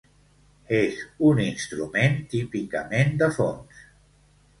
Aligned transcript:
És 0.77 0.95
un 1.31 1.41
instrument 1.43 2.17
típicament 2.31 3.13
de 3.21 3.29
fons. 3.37 3.85